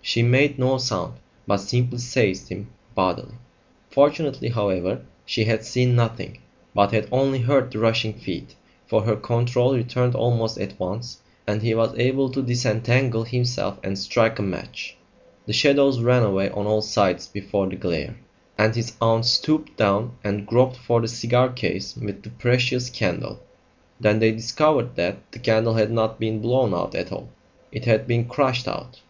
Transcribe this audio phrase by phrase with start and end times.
[0.00, 3.34] She made no sound, but simply seized him bodily.
[3.90, 6.38] Fortunately, however, she had seen nothing,
[6.74, 8.54] but had only heard the rushing feet,
[8.86, 13.98] for her control returned almost at once, and he was able to disentangle himself and
[13.98, 14.96] strike a match.
[15.44, 18.16] The shadows ran away on all sides before the glare,
[18.56, 23.40] and his aunt stooped down and groped for the cigar case with the precious candle.
[24.00, 27.28] Then they discovered that the candle had not been blown out at all;
[27.70, 29.02] it had been crushed out.